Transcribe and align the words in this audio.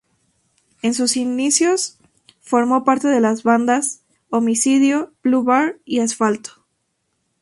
En 0.81 0.95
sus 0.95 1.15
inicios 1.15 1.99
formó 2.39 2.83
parte 2.83 3.07
de 3.07 3.19
bandas 3.43 4.01
como 4.31 4.39
"Homicidio", 4.45 5.13
"Blue 5.21 5.43
Bar" 5.43 5.77
y 5.85 5.99
"Asfalto". 5.99 6.65